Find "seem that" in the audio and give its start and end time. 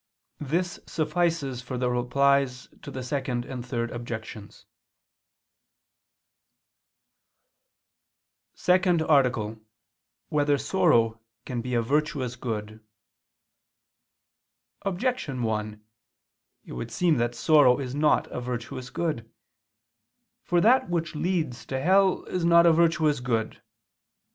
16.89-17.35